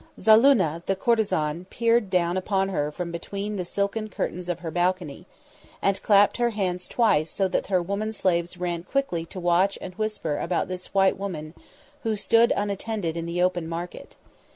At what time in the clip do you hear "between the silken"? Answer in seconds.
3.11-4.09